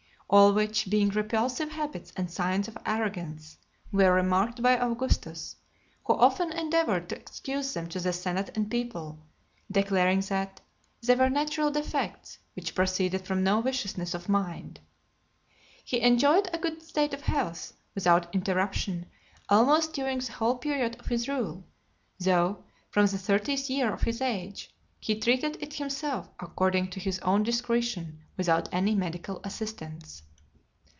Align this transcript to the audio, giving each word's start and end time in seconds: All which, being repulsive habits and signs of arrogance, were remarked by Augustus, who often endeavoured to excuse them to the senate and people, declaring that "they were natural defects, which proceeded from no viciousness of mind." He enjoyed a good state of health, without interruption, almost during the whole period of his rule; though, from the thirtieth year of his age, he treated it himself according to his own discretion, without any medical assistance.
All 0.33 0.53
which, 0.53 0.89
being 0.89 1.09
repulsive 1.09 1.71
habits 1.71 2.13
and 2.15 2.31
signs 2.31 2.69
of 2.69 2.77
arrogance, 2.85 3.57
were 3.91 4.13
remarked 4.13 4.61
by 4.63 4.77
Augustus, 4.77 5.57
who 6.05 6.13
often 6.13 6.53
endeavoured 6.53 7.09
to 7.09 7.17
excuse 7.17 7.73
them 7.73 7.89
to 7.89 7.99
the 7.99 8.13
senate 8.13 8.49
and 8.55 8.71
people, 8.71 9.19
declaring 9.69 10.21
that 10.21 10.61
"they 11.05 11.15
were 11.15 11.29
natural 11.29 11.69
defects, 11.69 12.37
which 12.55 12.73
proceeded 12.75 13.27
from 13.27 13.43
no 13.43 13.61
viciousness 13.61 14.13
of 14.13 14.29
mind." 14.29 14.79
He 15.83 15.99
enjoyed 15.99 16.49
a 16.53 16.59
good 16.59 16.81
state 16.81 17.13
of 17.13 17.23
health, 17.23 17.73
without 17.93 18.33
interruption, 18.33 19.07
almost 19.49 19.91
during 19.91 20.19
the 20.19 20.31
whole 20.31 20.55
period 20.55 20.95
of 20.97 21.07
his 21.07 21.27
rule; 21.27 21.65
though, 22.21 22.63
from 22.89 23.07
the 23.07 23.17
thirtieth 23.17 23.69
year 23.69 23.91
of 23.91 24.03
his 24.03 24.21
age, 24.21 24.73
he 25.03 25.19
treated 25.19 25.57
it 25.59 25.73
himself 25.73 26.29
according 26.39 26.87
to 26.87 26.99
his 26.99 27.17
own 27.19 27.41
discretion, 27.41 28.19
without 28.37 28.69
any 28.71 28.93
medical 28.93 29.41
assistance. 29.43 30.21